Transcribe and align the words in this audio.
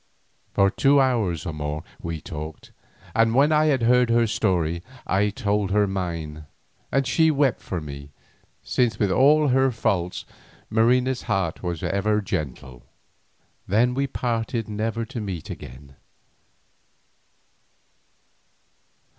For 0.55 0.71
two 0.71 0.99
hours 0.99 1.45
or 1.45 1.53
more 1.53 1.83
we 2.01 2.21
talked, 2.21 2.71
and 3.13 3.35
when 3.35 3.51
I 3.51 3.65
had 3.67 3.83
heard 3.83 4.09
her 4.09 4.25
story 4.25 4.81
I 5.05 5.29
told 5.29 5.69
her 5.69 5.85
mine, 5.85 6.47
and 6.91 7.05
she 7.05 7.29
wept 7.29 7.61
for 7.61 7.79
me, 7.79 8.09
since 8.63 8.97
with 8.97 9.11
all 9.11 9.49
her 9.49 9.69
faults 9.69 10.25
Marina's 10.71 11.21
heart 11.29 11.61
was 11.61 11.83
ever 11.83 12.19
gentle. 12.19 12.81
Then 13.67 13.93
we 13.93 14.07
parted 14.07 14.67
never 14.67 15.05
to 15.05 15.21
meet 15.21 15.51
again. 15.51 15.95